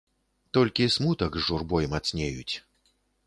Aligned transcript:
Толькі 0.57 0.87
смутак 0.95 1.31
з 1.37 1.43
журбой 1.51 1.89
мацнеюць. 1.93 2.55